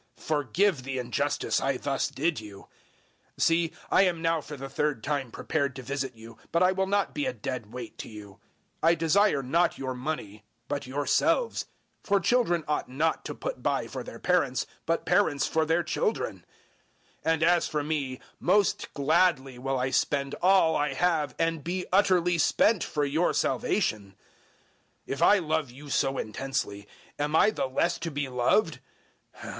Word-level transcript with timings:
Forgive 0.17 0.81
the 0.81 0.97
injustice 0.97 1.61
I 1.61 1.77
thus 1.77 2.07
did 2.07 2.39
you! 2.39 2.67
012:014 3.37 3.41
See, 3.43 3.71
I 3.91 4.01
am 4.01 4.19
now 4.19 4.41
for 4.41 4.57
the 4.57 4.67
third 4.67 5.03
time 5.03 5.29
prepared 5.29 5.75
to 5.75 5.83
visit 5.83 6.15
you, 6.15 6.39
but 6.51 6.63
I 6.63 6.71
will 6.71 6.87
not 6.87 7.13
be 7.13 7.27
a 7.27 7.33
dead 7.33 7.71
weight 7.71 7.99
to 7.99 8.09
you. 8.09 8.39
I 8.81 8.95
desire 8.95 9.43
not 9.43 9.77
your 9.77 9.93
money, 9.93 10.43
but 10.67 10.87
yourselves; 10.87 11.67
for 12.03 12.19
children 12.19 12.63
ought 12.67 12.89
not 12.89 13.23
to 13.25 13.35
put 13.35 13.61
by 13.61 13.85
for 13.85 14.01
their 14.03 14.17
parents, 14.17 14.65
but 14.87 15.05
parents 15.05 15.45
for 15.45 15.65
their 15.67 15.83
children. 15.83 16.45
012:015 17.23 17.33
And 17.33 17.43
as 17.43 17.67
for 17.67 17.83
me, 17.83 18.19
most 18.39 18.91
gladly 18.95 19.59
will 19.59 19.77
I 19.77 19.91
spend 19.91 20.33
all 20.41 20.75
I 20.75 20.93
have 20.95 21.35
and 21.37 21.63
be 21.63 21.85
utterly 21.91 22.39
spent 22.39 22.83
for 22.83 23.05
your 23.05 23.35
salvation. 23.35 24.13
012:016 25.03 25.03
If 25.05 25.21
I 25.21 25.37
love 25.37 25.69
you 25.69 25.91
so 25.91 26.17
intensely, 26.17 26.87
am 27.19 27.35
I 27.35 27.51
the 27.51 27.67
less 27.67 27.99
to 27.99 28.09
be 28.09 28.27
loved? 28.27 28.79